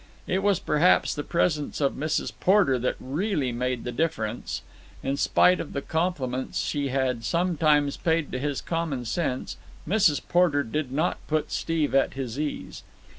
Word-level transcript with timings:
It 0.25 0.41
was 0.41 0.57
perhaps 0.57 1.13
the 1.13 1.21
presence 1.23 1.79
of 1.79 1.93
Mrs. 1.93 2.31
Porter 2.39 2.79
that 2.79 2.95
really 2.99 3.51
made 3.51 3.83
the 3.83 3.91
difference. 3.91 4.63
In 5.03 5.15
spite 5.15 5.59
of 5.59 5.73
the 5.73 5.81
compliments 5.83 6.57
she 6.59 6.87
had 6.87 7.23
sometimes 7.23 7.97
paid 7.97 8.31
to 8.31 8.39
his 8.39 8.61
common 8.61 9.05
sense, 9.05 9.57
Mrs. 9.87 10.19
Porter 10.27 10.63
did 10.63 10.91
not 10.91 11.19
put 11.27 11.51
Steve 11.51 11.93
at 11.93 12.15
his 12.15 12.39
ease. 12.39 12.81